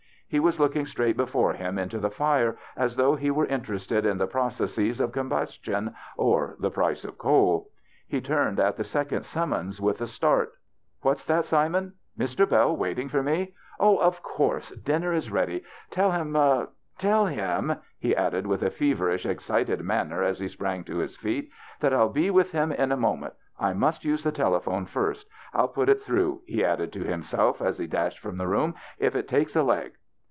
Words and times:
He 0.33 0.39
was 0.39 0.61
looking 0.61 0.85
straight 0.85 1.17
before 1.17 1.55
liim 1.55 1.77
into 1.77 1.99
the 1.99 2.09
fire, 2.09 2.57
as 2.77 2.95
though 2.95 3.15
he 3.17 3.29
were 3.29 3.47
interested 3.47 4.05
in 4.05 4.17
the 4.17 4.27
processes 4.27 5.01
of 5.01 5.11
combustion 5.11 5.93
or 6.15 6.55
the 6.57 6.71
price 6.71 7.03
of 7.03 7.17
coal. 7.17 7.69
He 8.07 8.21
turned 8.21 8.57
at 8.57 8.77
the 8.77 8.85
second 8.85 9.23
summons 9.25 9.81
with 9.81 9.99
a 9.99 10.07
start. 10.07 10.53
"What's 11.01 11.25
that, 11.25 11.43
Simon? 11.43 11.95
Mr. 12.17 12.47
Bell 12.47 12.73
waiting 12.77 13.09
for 13.09 13.21
me? 13.21 13.53
Oh, 13.77 13.97
of 13.97 14.23
course; 14.23 14.69
dinner 14.71 15.11
is 15.11 15.29
ready. 15.29 15.65
Tell 15.89 16.11
him— 16.11 16.69
tell 16.97 17.25
him," 17.25 17.75
he 17.99 18.15
added 18.15 18.47
with 18.47 18.63
a 18.63 18.71
fever 18.71 19.09
ish, 19.09 19.25
excited 19.25 19.81
manner 19.81 20.23
as 20.23 20.39
he 20.39 20.47
sprang 20.47 20.85
to 20.85 20.99
his 20.99 21.17
feet, 21.17 21.49
''that 21.81 21.91
I'll 21.91 22.07
be 22.07 22.29
with 22.31 22.53
him 22.53 22.71
in 22.71 22.93
a 22.93 22.95
moment. 22.95 23.33
I 23.59 23.73
must 23.73 24.05
use 24.05 24.23
the 24.23 24.31
telephone 24.31 24.85
first. 24.85 25.27
I'll 25.53 25.67
put 25.67 25.89
it 25.89 26.01
through," 26.03 26.43
he 26.45 26.63
added 26.63 26.93
to 26.93 27.03
himself 27.03 27.61
as 27.61 27.77
he 27.79 27.85
dashed 27.87 28.19
from 28.19 28.37
the 28.37 28.47
room," 28.47 28.75
if 28.97 29.13
it 29.13 29.27
takes 29.27 29.57
a 29.57 29.61
leg." 29.63 29.91